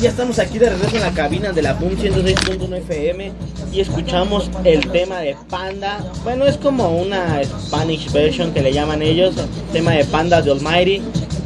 ya 0.00 0.08
estamos 0.08 0.38
aquí 0.38 0.58
de 0.58 0.70
regreso 0.70 0.96
en 0.96 1.02
la 1.02 1.10
cabina 1.10 1.52
de 1.52 1.60
la 1.60 1.74
Boom 1.74 1.94
106.1 1.94 2.74
FM 2.78 3.32
y 3.70 3.80
escuchamos 3.80 4.50
el 4.64 4.90
tema 4.90 5.18
de 5.18 5.36
Panda. 5.50 5.98
Bueno, 6.24 6.46
es 6.46 6.56
como 6.56 6.88
una 6.96 7.42
Spanish 7.44 8.10
version 8.10 8.54
que 8.54 8.62
le 8.62 8.72
llaman 8.72 9.02
ellos, 9.02 9.34
el 9.36 9.72
tema 9.72 9.92
de 9.92 10.06
Panda 10.06 10.40
de 10.40 10.52
Almighty, 10.52 11.02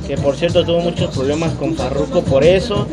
que 0.07 0.17
por 0.17 0.37
cierto 0.37 0.65
tuvo 0.65 0.79
muchos 0.81 1.13
problemas 1.13 1.53
con 1.55 1.75
Farruko 1.75 2.23
por 2.23 2.45
eso. 2.45 2.87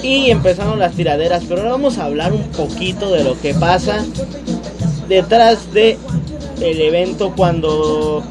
Y 0.00 0.30
empezaron 0.30 0.78
las 0.78 0.92
tiraderas, 0.92 1.42
pero 1.48 1.62
ahora 1.62 1.72
vamos 1.72 1.98
a 1.98 2.04
hablar 2.04 2.32
un 2.32 2.44
poquito 2.50 3.10
de 3.10 3.24
lo 3.24 3.38
que 3.40 3.52
pasa 3.54 4.04
detrás 5.08 5.72
de 5.72 5.98
el 6.60 6.80
evento 6.80 7.32
cuando 7.36 8.22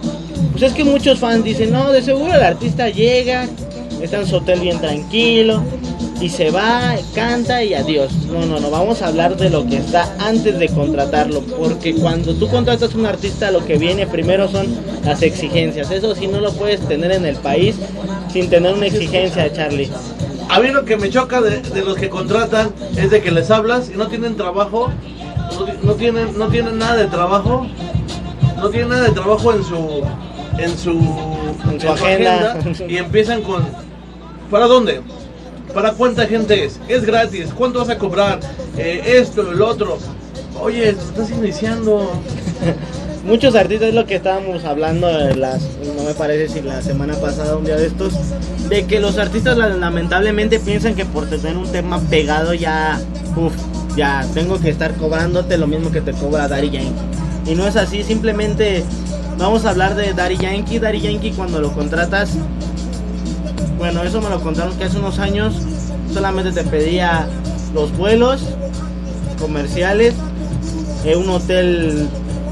pues 0.51 0.63
es 0.63 0.73
que 0.73 0.85
muchos 0.85 1.19
fans 1.19 1.43
dicen, 1.43 1.73
"No, 1.73 1.91
de 1.91 2.01
seguro 2.01 2.33
el 2.33 2.43
artista 2.43 2.87
llega, 2.87 3.47
está 4.01 4.21
en 4.21 4.27
su 4.27 4.37
hotel 4.37 4.61
bien 4.61 4.79
tranquilo 4.79 5.61
y 6.21 6.29
se 6.29 6.51
va, 6.51 6.95
canta 7.15 7.63
y 7.63 7.73
adiós." 7.73 8.11
No, 8.31 8.45
no, 8.45 8.59
no, 8.59 8.69
vamos 8.69 9.01
a 9.01 9.07
hablar 9.07 9.37
de 9.37 9.49
lo 9.49 9.65
que 9.65 9.77
está 9.77 10.13
antes 10.19 10.57
de 10.59 10.67
contratarlo, 10.69 11.41
porque 11.41 11.93
cuando 11.95 12.33
tú 12.35 12.47
contratas 12.49 12.93
a 12.93 12.97
un 12.97 13.05
artista 13.05 13.51
lo 13.51 13.65
que 13.65 13.77
viene 13.77 14.07
primero 14.07 14.47
son 14.49 14.67
las 15.03 15.21
exigencias. 15.21 15.91
Eso 15.91 16.15
sí 16.15 16.27
no 16.27 16.39
lo 16.39 16.51
puedes 16.53 16.79
tener 16.87 17.11
en 17.11 17.25
el 17.25 17.35
país 17.37 17.75
sin 18.31 18.49
tener 18.49 18.73
una 18.73 18.87
exigencia, 18.87 19.51
Charlie. 19.51 19.89
A 20.49 20.59
mí 20.59 20.69
lo 20.69 20.83
que 20.83 20.97
me 20.97 21.09
choca 21.09 21.41
de, 21.41 21.61
de 21.61 21.83
los 21.83 21.95
que 21.95 22.09
contratan 22.09 22.71
es 22.97 23.11
de 23.11 23.21
que 23.21 23.29
les 23.31 23.51
hablas 23.51 23.89
y 23.93 23.97
no 23.97 24.07
tienen 24.07 24.35
trabajo, 24.35 24.89
no, 25.59 25.67
no 25.83 25.93
tienen, 25.93 26.37
no 26.37 26.47
tienen 26.47 26.79
nada 26.79 26.95
de 26.97 27.05
trabajo, 27.05 27.67
no 28.57 28.69
tienen 28.69 28.89
nada 28.89 29.03
de 29.03 29.11
trabajo 29.11 29.53
en 29.53 29.63
su, 29.63 30.01
en 30.57 30.77
su, 30.77 30.91
En 31.71 31.79
su 31.79 31.87
agenda. 31.89 32.57
y 32.87 32.97
empiezan 32.97 33.41
con, 33.43 33.63
¿para 34.49 34.65
dónde? 34.65 35.01
¿Para 35.73 35.91
cuánta 35.93 36.25
gente 36.25 36.65
es? 36.65 36.79
Es 36.87 37.05
gratis, 37.05 37.47
¿cuánto 37.55 37.79
vas 37.79 37.89
a 37.89 37.97
cobrar? 37.97 38.39
Eh, 38.77 39.01
esto, 39.21 39.51
el 39.51 39.61
otro. 39.61 39.97
Oye, 40.61 40.89
estás 40.89 41.29
iniciando. 41.31 42.11
Muchos 43.25 43.53
artistas 43.53 43.89
es 43.89 43.93
lo 43.95 44.05
que 44.05 44.15
estábamos 44.15 44.63
hablando 44.63 45.07
las, 45.35 45.61
no 45.95 46.03
me 46.03 46.13
parece 46.13 46.47
si 46.53 46.61
la 46.61 46.81
semana 46.81 47.15
pasada, 47.15 47.57
un 47.57 47.65
día 47.65 47.75
de 47.75 47.87
estos, 47.87 48.13
de 48.69 48.85
que 48.85 48.99
los 49.01 49.17
artistas 49.17 49.57
la- 49.57 49.67
lamentablemente 49.69 50.57
piensan 50.59 50.95
que 50.95 51.05
por 51.05 51.27
tener 51.27 51.57
un 51.57 51.69
tema 51.69 51.99
pegado 52.09 52.53
ya, 52.53 52.97
uff, 53.35 53.53
ya 53.97 54.25
tengo 54.33 54.57
que 54.59 54.69
estar 54.69 54.95
cobrándote 54.95 55.57
lo 55.57 55.67
mismo 55.67 55.91
que 55.91 55.99
te 56.01 56.13
cobra 56.13 56.47
Daddy 56.47 56.69
Yankee. 56.71 56.93
Y 57.51 57.55
no 57.55 57.67
es 57.67 57.75
así, 57.75 58.03
simplemente 58.03 58.83
vamos 59.37 59.65
a 59.65 59.71
hablar 59.71 59.95
de 59.95 60.13
Daddy 60.13 60.37
Yankee. 60.37 60.79
Daddy 60.79 61.01
Yankee 61.01 61.31
cuando 61.31 61.59
lo 61.59 61.73
contratas, 61.73 62.31
bueno, 63.79 64.03
eso 64.03 64.21
me 64.21 64.29
lo 64.29 64.41
contaron 64.41 64.77
que 64.77 64.83
hace 64.83 64.99
unos 64.99 65.17
años 65.19 65.55
solamente 66.13 66.51
te 66.51 66.63
pedía 66.69 67.27
los 67.73 67.95
vuelos 67.97 68.43
comerciales, 69.39 70.13
eh, 71.05 71.15
un 71.15 71.29
hotel, 71.29 72.09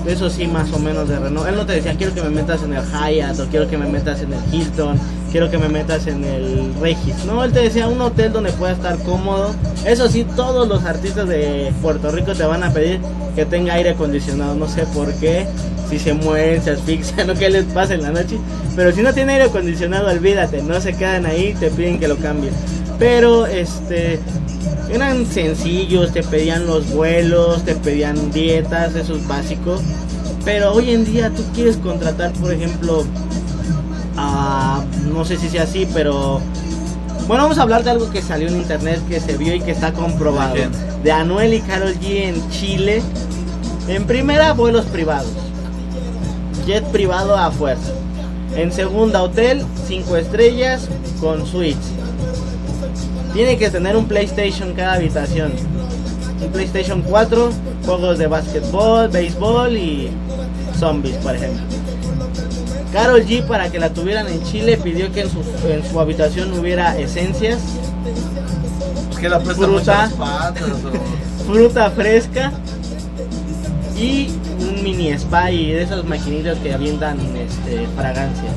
eso 0.08 0.30
sí, 0.30 0.48
más 0.48 0.72
o 0.72 0.80
menos 0.80 1.10
de 1.10 1.20
renombre. 1.20 1.52
Él 1.52 1.58
no 1.58 1.66
te 1.66 1.74
decía, 1.74 1.96
quiero 1.98 2.14
que 2.14 2.22
me 2.22 2.30
metas 2.30 2.64
en 2.64 2.74
el 2.74 2.84
Hyatt, 2.84 3.40
o 3.42 3.46
quiero 3.48 3.68
que 3.68 3.78
me 3.78 3.88
metas 3.88 4.22
en 4.22 4.32
el 4.32 4.40
Hilton, 4.54 4.98
quiero 5.38 5.52
que 5.52 5.60
me 5.60 5.70
metas 5.70 6.08
en 6.08 6.24
el 6.24 6.74
Regis. 6.82 7.24
No, 7.26 7.44
él 7.44 7.54
te 7.54 7.60
decía 7.60 7.88
un 7.88 8.02
hotel 8.02 8.34
donde 8.34 8.52
pueda 8.54 8.74
estar 8.74 8.98
cómodo. 9.04 9.54
Eso 9.86 10.10
sí, 10.10 10.26
todos 10.36 10.68
los 10.68 10.84
artistas 10.84 11.28
de 11.28 11.72
Puerto 11.80 12.10
Rico 12.10 12.34
te 12.34 12.44
van 12.44 12.64
a 12.64 12.74
pedir 12.74 13.00
que 13.36 13.46
tenga 13.46 13.76
aire 13.76 13.92
acondicionado. 13.92 14.56
No 14.56 14.68
sé 14.68 14.88
por 14.96 15.14
qué, 15.20 15.46
si 15.92 16.00
se 16.00 16.16
mueren, 16.16 16.64
se 16.64 16.72
asfixian 16.72 17.30
o 17.30 17.36
qué 17.36 17.52
les 17.52 17.66
pasa 17.66 17.94
en 17.94 18.02
la 18.02 18.10
noche. 18.10 18.40
Pero 18.76 18.92
si 18.92 19.04
no 19.04 19.14
tiene 19.14 19.34
aire 19.34 19.46
acondicionado, 19.46 20.10
olvídate, 20.10 20.64
no 20.64 20.82
se 20.82 20.94
quedan 20.94 21.28
ahí, 21.28 21.56
te 21.60 21.70
piden 21.70 22.00
que 22.00 22.08
lo 22.08 22.18
cambien. 22.18 22.56
Pero 22.98 23.46
este 23.46 24.20
eran 24.92 25.24
sencillos, 25.28 26.14
te 26.14 26.24
pedían 26.24 26.66
los 26.66 26.90
vuelos, 26.90 27.64
te 27.64 27.76
pedían 27.76 28.32
dietas, 28.32 28.96
eso 28.96 29.16
es 29.16 29.28
básico. 29.28 29.80
Pero 30.44 30.74
hoy 30.74 30.96
en 30.96 31.06
día 31.06 31.30
tú 31.30 31.44
quieres 31.54 31.78
contratar, 31.78 32.32
por 32.34 32.52
ejemplo, 32.52 33.06
a, 34.18 34.84
no 35.14 35.24
sé 35.24 35.38
si 35.38 35.50
sea 35.50 35.64
así, 35.64 35.88
pero 35.94 36.42
bueno, 37.28 37.44
vamos 37.44 37.58
a 37.58 37.64
hablar 37.64 37.84
de 37.84 37.92
algo 37.92 38.10
que 38.10 38.22
salió 38.22 38.48
en 38.48 38.56
internet, 38.56 39.02
que 39.10 39.20
se 39.20 39.38
vio 39.38 39.54
y 39.54 39.60
que 39.60 39.72
está 39.72 39.92
comprobado. 39.94 40.56
De 41.04 41.12
Anuel 41.12 41.54
y 41.54 41.60
Carol 41.62 41.94
G 42.00 42.24
en 42.24 42.50
Chile. 42.50 43.02
En 43.88 44.06
primera, 44.06 44.54
vuelos 44.54 44.86
privados. 44.86 45.32
Jet 46.66 46.86
privado 46.86 47.36
a 47.36 47.52
fuerza. 47.52 47.92
En 48.56 48.72
segunda, 48.72 49.22
hotel, 49.22 49.66
5 49.88 50.16
estrellas 50.18 50.88
con 51.20 51.46
suites. 51.46 51.92
Tiene 53.34 53.58
que 53.58 53.70
tener 53.70 53.98
un 53.98 54.06
PlayStation 54.06 54.74
cada 54.74 54.94
habitación. 54.94 55.52
Un 56.42 56.52
PlayStation 56.52 57.02
4, 57.02 57.50
juegos 57.86 58.18
de 58.18 58.28
básquetbol, 58.28 59.10
béisbol 59.10 59.78
y 59.78 60.10
zombies, 60.80 61.18
por 61.18 61.36
ejemplo. 61.36 61.62
Carol 62.94 63.22
G, 63.26 63.46
para 63.46 63.70
que 63.70 63.80
la 63.80 63.90
tuvieran 63.90 64.28
en 64.28 64.42
Chile, 64.44 64.78
pidió 64.82 65.12
que 65.12 65.22
en 65.22 65.30
su, 65.30 65.40
en 65.70 65.88
su 65.90 66.00
habitación 66.00 66.52
hubiera 66.58 66.98
esencias, 66.98 67.60
Pues 69.08 69.18
que 69.20 69.30
la 69.30 69.40
Fruta. 69.40 70.10
patas. 70.18 70.64
o- 70.64 71.48
fruta 71.52 71.90
fresca 71.92 72.52
y 73.98 74.28
un 74.60 74.84
mini 74.84 75.10
spa 75.14 75.50
y 75.52 75.72
de 75.72 75.84
esas 75.84 76.04
maquinitas 76.04 76.58
que 76.60 76.74
avientan 76.74 77.18
este, 77.36 77.88
fragancia. 77.96 78.50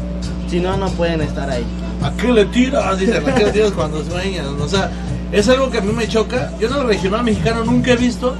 Si 0.50 0.58
no, 0.60 0.76
no 0.76 0.88
pueden 0.90 1.20
estar 1.20 1.48
ahí. 1.48 1.64
¿A 2.02 2.10
qué 2.12 2.32
le 2.32 2.46
tiras? 2.46 2.98
Dicen, 2.98 3.28
¿a 3.28 3.34
qué 3.34 3.44
le 3.44 3.52
tiras 3.52 3.70
cuando 3.72 4.02
sueñas? 4.04 4.46
O 4.46 4.68
sea, 4.68 4.90
es 5.32 5.48
algo 5.48 5.70
que 5.70 5.78
a 5.78 5.80
mí 5.82 5.92
me 5.92 6.08
choca. 6.08 6.50
Yo 6.58 6.66
en 6.68 6.74
el 6.74 6.84
regional 6.88 7.22
mexicano 7.24 7.64
nunca 7.64 7.92
he 7.92 7.96
visto 7.96 8.34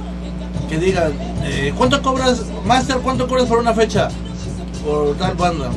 que 0.69 0.77
digan, 0.77 1.11
eh, 1.45 1.73
¿cuánto 1.77 2.01
cobras, 2.01 2.43
Master, 2.65 2.97
cuánto 2.97 3.27
cobras 3.27 3.45
por 3.45 3.59
una 3.59 3.73
fecha? 3.73 4.09
Por 4.85 5.15
tal 5.17 5.35
banda. 5.35 5.69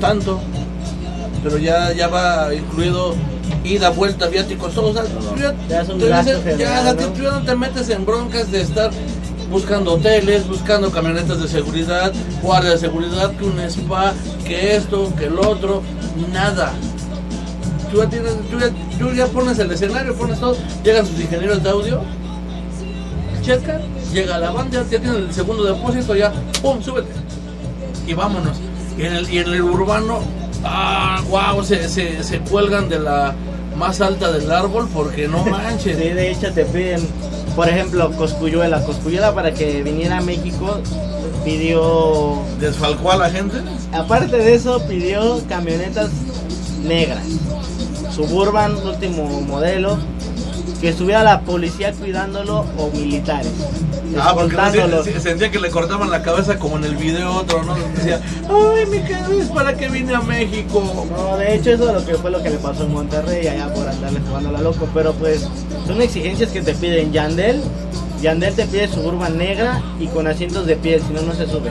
Tanto. 0.00 0.40
Pero 1.42 1.58
ya, 1.58 1.92
ya 1.92 2.08
va 2.08 2.54
incluido 2.54 3.14
ida, 3.64 3.90
vuelta, 3.90 4.28
viáticos, 4.28 4.74
todo. 4.74 4.90
O 4.90 4.92
sea, 4.92 5.04
tú 5.04 5.36
ya, 5.36 5.54
Ya 5.68 5.82
es 5.82 5.88
un 5.88 5.98
tú 5.98 6.08
gasto 6.08 6.36
dices, 6.36 6.58
ya, 6.58 6.92
¿no? 6.92 7.14
ya 7.14 7.30
no 7.30 7.42
te 7.42 7.54
metes 7.54 7.88
en 7.90 8.04
broncas 8.04 8.50
de 8.50 8.62
estar 8.62 8.90
buscando 9.50 9.94
hoteles, 9.94 10.48
buscando 10.48 10.90
camionetas 10.90 11.40
de 11.40 11.48
seguridad, 11.48 12.12
guardia 12.42 12.70
de 12.72 12.78
seguridad, 12.78 13.30
que 13.36 13.44
un 13.44 13.60
spa, 13.60 14.12
que 14.44 14.76
esto, 14.76 15.12
que 15.16 15.26
el 15.26 15.38
otro, 15.38 15.82
nada. 16.32 16.72
Tú 17.90 17.98
ya, 17.98 18.08
tienes, 18.08 18.32
tú, 18.50 18.58
ya, 18.58 18.70
tú 18.98 19.12
ya 19.14 19.26
pones 19.26 19.58
el 19.58 19.70
escenario, 19.70 20.14
pones 20.16 20.40
todo, 20.40 20.56
llegan 20.82 21.06
sus 21.06 21.20
ingenieros 21.20 21.62
de 21.62 21.70
audio, 21.70 22.00
checan, 23.42 23.80
llega 24.12 24.38
la 24.38 24.50
banda, 24.50 24.82
ya 24.82 24.88
tienen 24.88 25.14
el 25.14 25.32
segundo 25.32 25.64
depósito, 25.64 26.16
ya, 26.16 26.32
pum, 26.60 26.82
súbete. 26.82 27.12
Y 28.06 28.14
vámonos. 28.14 28.58
Y 28.98 29.02
en 29.02 29.14
el, 29.14 29.30
y 29.30 29.38
en 29.38 29.48
el 29.48 29.62
urbano, 29.62 30.20
ah, 30.64 31.20
wow, 31.28 31.64
se, 31.64 31.88
se, 31.88 32.22
se 32.22 32.38
cuelgan 32.40 32.88
de 32.88 33.00
la 33.00 33.34
más 33.76 34.00
alta 34.00 34.30
del 34.30 34.50
árbol 34.50 34.88
porque 34.92 35.28
no 35.28 35.44
manches. 35.44 35.96
Sí, 35.96 36.04
de 36.04 36.30
hecho 36.30 36.52
te 36.52 36.64
piden, 36.64 37.06
por 37.56 37.68
ejemplo, 37.68 38.10
Coscuyuela. 38.12 38.84
Coscuyuela 38.84 39.34
para 39.34 39.52
que 39.52 39.82
viniera 39.82 40.18
a 40.18 40.20
México 40.20 40.80
pidió, 41.44 42.42
Desfalcó 42.58 43.12
a 43.12 43.16
la 43.16 43.30
gente. 43.30 43.58
aparte 43.92 44.36
de 44.36 44.54
eso, 44.54 44.80
pidió 44.88 45.40
camionetas 45.48 46.10
negras. 46.82 47.24
Suburban, 48.14 48.76
último 48.76 49.42
modelo. 49.42 49.98
Que 50.84 50.90
estuviera 50.90 51.22
la 51.22 51.40
policía 51.40 51.92
cuidándolo 51.94 52.66
o 52.76 52.90
militares. 52.92 53.50
Ah, 54.20 54.32
porque 54.34 54.54
no 54.54 54.66
escoltándolo. 54.66 55.02
se- 55.02 55.12
se- 55.14 55.20
sentía 55.20 55.50
que 55.50 55.58
le 55.58 55.70
cortaban 55.70 56.10
la 56.10 56.20
cabeza 56.20 56.58
como 56.58 56.76
en 56.76 56.84
el 56.84 56.94
video 56.96 57.32
otro, 57.36 57.62
¿no? 57.64 57.74
Decía, 57.96 58.20
ay, 58.50 58.84
mi 58.90 58.98
cabeza, 59.00 59.54
¿para 59.54 59.74
qué 59.78 59.88
vine 59.88 60.14
a 60.14 60.20
México? 60.20 61.06
No, 61.10 61.38
de 61.38 61.54
hecho 61.54 61.70
eso 61.70 61.88
es 61.88 61.94
lo 61.94 62.04
que 62.04 62.16
fue 62.18 62.30
lo 62.30 62.42
que 62.42 62.50
le 62.50 62.58
pasó 62.58 62.84
en 62.84 62.92
Monterrey 62.92 63.46
allá 63.46 63.72
por 63.72 63.88
andarle 63.88 64.20
jugando 64.28 64.50
a 64.50 64.52
la 64.52 64.60
loco, 64.60 64.86
pero 64.92 65.14
pues 65.14 65.48
son 65.86 66.02
exigencias 66.02 66.50
que 66.50 66.60
te 66.60 66.74
piden 66.74 67.12
Yandel. 67.12 67.62
Yandel 68.20 68.54
te 68.54 68.66
pide 68.66 68.86
suburban 68.86 69.38
negra 69.38 69.80
y 69.98 70.06
con 70.08 70.26
asientos 70.26 70.66
de 70.66 70.76
piel, 70.76 71.00
si 71.00 71.14
no 71.14 71.22
no 71.22 71.32
se 71.34 71.46
sube. 71.46 71.70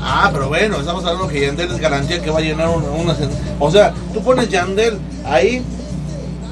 Ah, 0.00 0.30
pero 0.32 0.46
bueno, 0.46 0.76
estamos 0.78 1.04
hablando 1.04 1.26
que 1.26 1.40
Yandel 1.40 1.72
es 1.72 1.80
garantía 1.80 2.22
que 2.22 2.30
va 2.30 2.38
a 2.38 2.42
llenar 2.42 2.68
una... 2.68 2.90
una 2.90 3.16
o 3.58 3.72
sea, 3.72 3.92
tú 4.14 4.22
pones 4.22 4.48
Yandel 4.50 4.98
ahí 5.24 5.64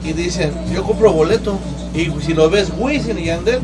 y 0.04 0.12
dicen, 0.12 0.52
yo 0.72 0.84
compro 0.84 1.12
boleto. 1.12 1.58
Y 1.94 2.10
si 2.22 2.34
lo 2.34 2.50
ves, 2.50 2.72
Wisin 2.78 3.18
y 3.18 3.24
Yandel, 3.24 3.60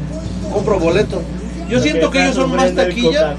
compro 0.52 0.78
boleto. 0.78 1.22
Yo 1.68 1.80
siento 1.80 2.10
que 2.10 2.22
ellos 2.22 2.34
son 2.34 2.56
más 2.56 2.74
taquilla. 2.74 3.36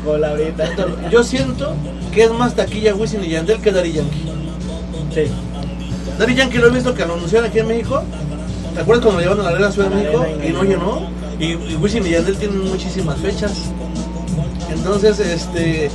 Yo 1.11 1.23
siento 1.23 1.73
que 2.13 2.23
es 2.23 2.31
más 2.31 2.55
taquilla 2.55 2.95
Wisin 2.95 3.23
y 3.23 3.29
Yandel 3.29 3.59
que 3.59 3.71
Daddy 3.71 3.91
Yankee. 3.93 4.25
Sí. 5.13 5.23
Daddy 6.17 6.35
Yankee 6.35 6.57
lo 6.57 6.67
he 6.67 6.71
visto 6.71 6.93
que 6.93 7.05
lo 7.05 7.15
anunciaron 7.15 7.49
aquí 7.49 7.59
en 7.59 7.67
México. 7.67 8.03
¿Te 8.73 8.81
acuerdas 8.81 9.03
cuando 9.03 9.19
lo 9.19 9.25
llevaron 9.25 9.45
a 9.45 9.49
la 9.49 9.55
Arena 9.55 9.71
Ciudad 9.71 9.89
de 9.89 9.95
México? 9.95 10.25
Y 10.43 10.49
no 10.49 10.63
no 10.63 10.63
llenó. 10.63 11.09
Y, 11.39 11.73
y 11.73 11.77
Wisin 11.81 12.05
y 12.05 12.11
Yandel 12.11 12.37
tienen 12.37 12.69
muchísimas 12.69 13.17
fechas. 13.19 13.53
Entonces, 14.69 15.19
este. 15.19 15.89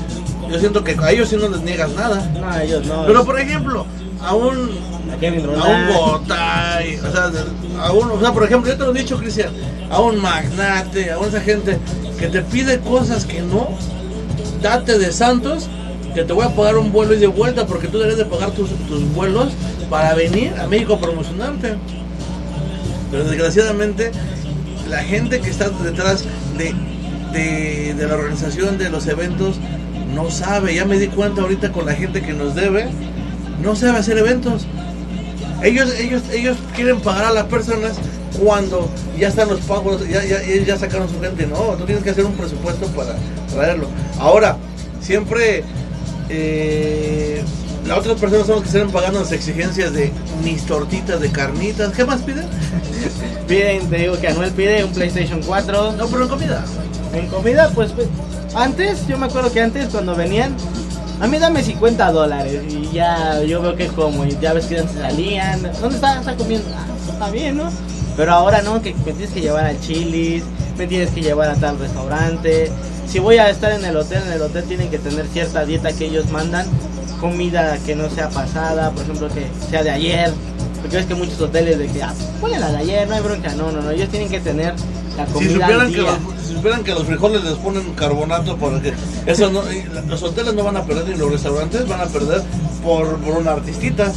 Yo 0.51 0.59
siento 0.61 0.85
que 0.85 0.97
a 1.01 1.11
ellos 1.11 1.29
sí 1.29 1.37
no 1.37 1.49
les 1.49 1.63
niegas 1.63 1.91
nada. 1.95 2.31
No, 2.39 2.61
ellos 2.61 2.87
no. 2.87 3.07
Pero 3.07 3.25
por 3.25 3.41
ejemplo, 3.41 3.87
a 4.27 4.35
un. 4.35 4.71
a 5.13 5.17
Kevin 5.19 5.41
A 5.47 5.49
un 5.49 5.55
Roldán. 5.55 5.93
Gotay, 5.93 6.97
O 6.97 7.13
sea, 7.13 7.31
a 7.83 7.93
uno, 7.93 8.15
o 8.15 8.21
sea, 8.21 8.33
por 8.33 8.45
ejemplo, 8.45 8.71
yo 8.71 8.77
te 8.77 8.85
lo 8.85 8.95
he 8.95 8.99
dicho, 8.99 9.19
Cristian, 9.19 9.51
a 9.91 10.01
un 10.01 10.21
magnate, 10.21 11.13
a 11.13 11.19
esa 11.21 11.41
gente 11.41 11.79
que 12.19 12.29
te 12.29 12.43
pide 12.43 12.81
cosas 12.81 13.25
que 13.25 13.41
no, 13.41 13.69
date 14.63 14.99
de 14.99 15.13
santos, 15.13 15.69
que 16.15 16.25
te 16.25 16.33
voy 16.33 16.45
a 16.45 16.51
pagar 16.51 16.77
un 16.77 16.93
vuelo 16.93 17.15
y 17.15 17.19
de 17.19 17.27
vuelta 17.27 17.67
porque 17.67 17.89
tú 17.89 17.99
debes 17.99 18.17
de 18.17 18.25
pagar 18.25 18.51
tus, 18.53 18.71
tus 18.89 19.05
vuelos 19.15 19.53
para 19.91 20.15
venir 20.15 20.55
a 20.59 20.67
México 20.67 20.95
a 20.95 21.01
promocionarte. 21.01 21.77
Pero 23.11 23.25
desgraciadamente, 23.25 24.11
la 24.89 24.99
gente 25.05 25.41
que 25.41 25.51
está 25.51 25.69
detrás 25.69 26.25
de, 26.57 26.75
de, 27.33 27.95
de 27.95 28.09
la 28.09 28.15
organización 28.15 28.79
de 28.79 28.91
los 28.91 29.07
eventos 29.07 29.57
no 30.15 30.31
sabe. 30.31 30.75
Ya 30.75 30.85
me 30.87 30.99
di 30.99 31.09
cuenta 31.09 31.43
ahorita 31.43 31.71
con 31.71 31.87
la 31.87 31.93
gente 31.95 32.23
que 32.23 32.33
nos 32.33 32.55
debe, 32.55 32.89
no 33.63 33.77
sabe 33.77 33.99
hacer 33.99 34.19
eventos. 34.19 34.67
Ellos, 35.63 35.95
ellos, 35.99 36.23
ellos 36.33 36.57
quieren 36.75 37.01
pagar 37.01 37.27
a 37.27 37.33
las 37.33 37.45
personas 37.45 37.93
cuando 38.39 38.89
ya 39.19 39.29
están 39.29 39.49
los 39.49 39.61
pagos, 39.61 40.07
ya, 40.09 40.23
ya, 40.25 40.43
ya 40.43 40.79
sacaron 40.79 41.09
su 41.09 41.21
gente. 41.21 41.47
No, 41.47 41.75
tú 41.79 41.85
tienes 41.85 42.05
que 42.05 42.11
hacer 42.11 42.25
un 42.25 42.35
presupuesto 42.35 42.87
para 42.89 43.17
traerlo. 43.53 43.89
Ahora, 44.19 44.57
siempre 45.01 45.65
eh, 46.29 47.43
las 47.87 47.99
otras 47.99 48.19
personas 48.19 48.47
son 48.47 48.57
los 48.57 48.65
que 48.65 48.77
están 48.77 48.91
pagando 48.91 49.21
las 49.21 49.33
exigencias 49.33 49.93
de 49.93 50.13
mis 50.43 50.65
tortitas 50.67 51.21
de 51.21 51.31
carnitas. 51.31 51.93
¿Qué 51.93 52.05
más 52.05 52.21
piden? 52.23 52.47
Piden, 53.49 53.89
te 53.89 53.99
digo 53.99 54.19
que 54.19 54.27
Anuel 54.27 54.51
pide 54.51 54.83
un 54.83 54.93
PlayStation 54.93 55.41
4. 55.41 55.93
No, 55.93 56.07
pero 56.09 56.25
en 56.25 56.29
comida. 56.29 56.65
En 57.15 57.29
comida, 57.29 57.71
pues, 57.75 57.93
pues, 57.93 58.09
antes, 58.55 59.07
yo 59.07 59.17
me 59.19 59.27
acuerdo 59.27 59.53
que 59.53 59.61
antes 59.61 59.89
cuando 59.89 60.17
venían, 60.17 60.57
a 61.21 61.27
mí 61.27 61.39
dame 61.39 61.63
50 61.63 62.13
dólares 62.13 62.63
y 62.69 62.93
ya 62.93 63.43
yo 63.43 63.63
veo 63.63 63.75
que 63.75 63.87
como, 63.89 64.25
y 64.25 64.37
ya 64.41 64.53
ves 64.53 64.67
que 64.67 64.79
antes 64.79 64.97
salían, 64.97 65.63
¿dónde 65.81 65.97
está? 65.97 66.21
Está 66.21 66.37
comiendo, 66.37 66.69
ah, 66.77 66.87
pues 66.89 67.09
está 67.09 67.31
bien, 67.31 67.57
¿no? 67.57 67.71
Pero 68.17 68.33
ahora 68.33 68.63
no, 68.63 68.81
que 68.83 68.95
me 68.95 69.13
tienes 69.13 69.31
que 69.31 69.41
llevar 69.41 69.67
a 69.67 69.79
Chili's, 69.81 70.45
me 70.77 70.87
tienes 70.87 71.11
que 71.11 71.23
llevar 71.23 71.51
a 71.51 71.55
tal 71.55 71.79
restaurante. 71.79 72.71
Si 73.07 73.19
voy 73.19 73.39
a 73.39 73.51
estar 73.51 73.73
en 73.73 73.85
el 73.85 73.97
hotel, 73.97 74.23
en 74.27 74.33
el 74.33 74.43
hotel 74.43 74.65
tienen 74.65 74.91
que 74.91 74.99
tener 74.99 75.27
cierta 75.29 75.65
dieta 75.65 75.93
que 75.93 76.07
ellos 76.07 76.31
mandan, 76.31 76.67
comida 77.21 77.79
que 77.85 77.95
no 77.95 78.11
sea 78.11 78.29
pasada, 78.31 78.91
por 78.91 79.03
ejemplo, 79.03 79.29
que 79.29 79.47
sea 79.71 79.83
de 79.83 79.91
ayer. 79.91 80.33
Porque 80.81 80.97
ves 80.97 81.07
que 81.07 81.15
muchos 81.15 81.41
hoteles 81.41 81.79
de 81.79 81.87
que, 81.89 82.03
ah, 82.03 82.15
ponle 82.41 82.59
la 82.59 82.71
de 82.71 82.79
ayer, 82.79 83.09
no 83.09 83.15
hay 83.15 83.23
bronca. 83.23 83.55
No, 83.55 83.71
no, 83.73 83.81
no, 83.81 83.91
ellos 83.91 84.09
tienen 84.09 84.29
que 84.29 84.41
tener 84.41 84.75
la 85.17 85.27
Si 85.27 85.33
comida 85.33 85.53
supieran, 85.53 85.81
al 85.81 85.93
que 85.93 86.03
los, 86.03 86.19
si 86.47 86.55
supieran 86.55 86.85
que 86.85 86.93
los 86.93 87.05
frijoles 87.05 87.45
les 87.45 87.55
ponen 87.55 87.95
carbonato 87.95 88.57
porque 88.57 88.93
eso 89.27 89.51
no, 89.51 89.63
los 90.09 90.23
hoteles 90.23 90.55
no 90.55 90.65
van 90.65 90.77
a 90.77 90.85
perder 90.85 91.09
ni 91.09 91.17
los 91.17 91.33
restaurantes 91.33 91.89
van 91.89 92.01
a 92.01 92.07
perder 92.07 92.43
por, 92.83 93.17
por 93.19 93.39
una 93.39 93.53
artistita. 93.53 94.13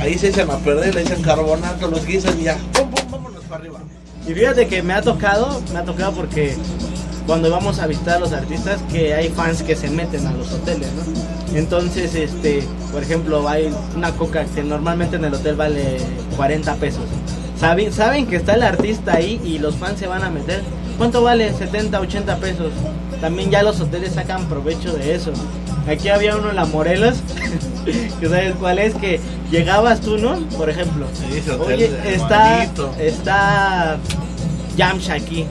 Ahí 0.00 0.18
se 0.18 0.28
echan 0.28 0.50
a 0.50 0.56
perder, 0.58 0.94
le 0.94 1.02
echan 1.02 1.22
carbonato, 1.22 1.88
los 1.88 2.04
guisan 2.04 2.40
y 2.40 2.44
ya, 2.44 2.56
pum, 2.72 2.90
pum, 2.90 3.10
vámonos 3.10 3.44
para 3.44 3.62
arriba. 3.62 3.78
Y 4.26 4.34
fíjate 4.34 4.66
que 4.66 4.82
me 4.82 4.94
ha 4.94 5.02
tocado, 5.02 5.62
me 5.72 5.78
ha 5.78 5.84
tocado 5.84 6.12
porque 6.12 6.56
cuando 7.26 7.50
vamos 7.50 7.78
a 7.78 7.86
visitar 7.86 8.16
a 8.16 8.18
los 8.18 8.32
artistas 8.32 8.80
que 8.90 9.14
hay 9.14 9.28
fans 9.28 9.62
que 9.62 9.76
se 9.76 9.88
meten 9.88 10.26
a 10.26 10.32
los 10.32 10.50
hoteles, 10.52 10.88
¿no? 10.92 11.56
Entonces, 11.56 12.14
este, 12.14 12.64
por 12.90 13.02
ejemplo, 13.02 13.48
hay 13.48 13.72
una 13.94 14.10
coca 14.12 14.44
que 14.46 14.62
normalmente 14.62 15.16
en 15.16 15.24
el 15.24 15.34
hotel 15.34 15.54
vale 15.54 15.98
40 16.36 16.74
pesos. 16.76 17.04
Saben, 17.58 17.92
saben 17.92 18.26
que 18.26 18.36
está 18.36 18.54
el 18.54 18.62
artista 18.62 19.14
ahí 19.14 19.40
y 19.44 19.58
los 19.58 19.76
fans 19.76 20.00
se 20.00 20.06
van 20.06 20.22
a 20.24 20.30
meter. 20.30 20.62
¿Cuánto 20.98 21.22
vale? 21.22 21.52
70, 21.52 22.00
80 22.00 22.36
pesos. 22.38 22.72
También 23.22 23.52
ya 23.52 23.62
los 23.62 23.80
hoteles 23.80 24.14
sacan 24.14 24.46
provecho 24.46 24.92
de 24.94 25.14
eso. 25.14 25.30
Aquí 25.88 26.08
había 26.08 26.36
uno 26.36 26.50
en 26.50 26.56
la 26.56 26.64
Morelos, 26.64 27.18
que 28.20 28.28
sabes 28.28 28.54
cuál 28.58 28.80
es, 28.80 28.94
que 28.96 29.20
llegabas 29.48 30.00
tú, 30.00 30.18
¿no? 30.18 30.40
Por 30.58 30.68
ejemplo. 30.68 31.06
Sí, 31.14 31.40
Oye, 31.64 31.88
está, 32.04 32.64
está 32.98 33.98
Yamcha 34.76 35.14
aquí. 35.14 35.46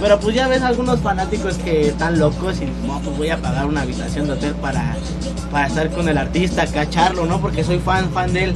Pero 0.00 0.18
pues 0.20 0.34
ya 0.34 0.48
ves 0.48 0.62
algunos 0.62 1.00
fanáticos 1.00 1.56
que 1.58 1.88
están 1.88 2.18
locos 2.18 2.56
y 2.62 2.86
no, 2.86 2.98
pues 3.00 3.14
voy 3.14 3.28
a 3.28 3.36
pagar 3.36 3.66
una 3.66 3.82
habitación 3.82 4.26
de 4.26 4.32
hotel 4.32 4.54
para, 4.54 4.96
para 5.52 5.66
estar 5.66 5.90
con 5.90 6.08
el 6.08 6.16
artista, 6.16 6.66
cacharlo, 6.66 7.26
¿no? 7.26 7.42
Porque 7.42 7.62
soy 7.62 7.78
fan, 7.78 8.10
fan 8.10 8.32
de 8.32 8.44
él. 8.44 8.54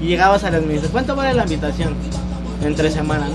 Y 0.00 0.06
llegabas 0.06 0.44
a 0.44 0.52
las 0.52 0.68
dices, 0.68 0.90
¿cuánto 0.92 1.16
vale 1.16 1.34
la 1.34 1.42
habitación? 1.42 1.94
Entre 2.62 2.92
semana, 2.92 3.26
¿no? 3.26 3.34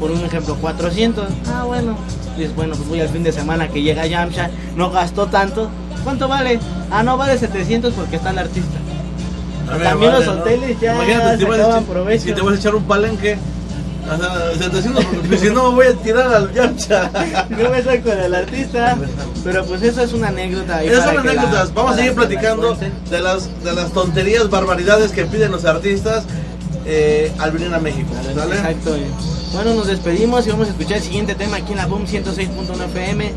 Por 0.00 0.10
un 0.10 0.24
ejemplo, 0.24 0.56
400. 0.56 1.28
Ah, 1.48 1.64
bueno. 1.66 1.98
Dices, 2.36 2.54
bueno, 2.54 2.74
pues 2.76 2.88
voy 2.88 3.00
al 3.00 3.08
fin 3.08 3.22
de 3.22 3.32
semana 3.32 3.68
que 3.68 3.82
llega 3.82 4.06
Yamcha, 4.06 4.50
no 4.76 4.90
gastó 4.90 5.26
tanto. 5.26 5.68
¿Cuánto 6.02 6.28
vale? 6.28 6.58
Ah, 6.90 7.02
no, 7.02 7.16
vale 7.16 7.38
700 7.38 7.94
porque 7.94 8.16
está 8.16 8.30
el 8.30 8.38
artista. 8.38 8.78
También 9.82 10.12
los 10.12 10.26
¿no? 10.26 10.32
hoteles 10.32 10.78
ya 10.80 10.94
Imagínate, 10.94 11.38
te 11.38 11.44
vas 11.62 11.84
provecho. 11.84 12.24
Si 12.24 12.32
te 12.32 12.40
vas 12.42 12.54
a 12.54 12.56
echar 12.58 12.74
un 12.74 12.84
palenque, 12.84 13.38
o 14.12 14.16
sea, 14.18 14.52
700, 14.68 15.04
porque 15.06 15.38
si 15.38 15.48
no 15.50 15.70
me 15.70 15.74
voy 15.76 15.86
a 15.86 15.92
tirar 15.94 16.34
al 16.34 16.52
yancha. 16.52 17.10
No 17.48 17.70
me 17.70 17.82
saco 17.82 18.10
del 18.10 18.34
artista. 18.34 18.98
Pero 19.42 19.64
pues 19.64 19.82
eso 19.82 20.02
es 20.02 20.12
una 20.12 20.28
anécdota. 20.28 20.76
ahí 20.78 20.88
Esas 20.88 21.04
son 21.04 21.14
la- 21.14 21.20
anécdotas. 21.22 21.72
Vamos 21.72 21.92
a 21.92 21.96
seguir 21.96 22.14
platicando 22.14 22.76
de 23.10 23.20
las, 23.20 23.64
de 23.64 23.72
las 23.72 23.90
tonterías, 23.92 24.50
barbaridades 24.50 25.12
que 25.12 25.24
piden 25.24 25.52
los 25.52 25.64
artistas 25.64 26.24
eh, 26.84 27.32
al 27.38 27.52
venir 27.52 27.72
a 27.72 27.78
México. 27.78 28.10
¿sale? 28.34 28.54
Exacto. 28.56 28.94
eh. 28.96 29.06
Bueno, 29.54 29.72
nos 29.72 29.86
despedimos 29.86 30.44
y 30.48 30.50
vamos 30.50 30.66
a 30.66 30.70
escuchar 30.72 30.96
el 30.96 31.04
siguiente 31.04 31.36
tema 31.36 31.58
aquí 31.58 31.70
en 31.70 31.78
la 31.78 31.86
Boom 31.86 32.06
106.1 32.06 32.86
FM. 32.86 33.32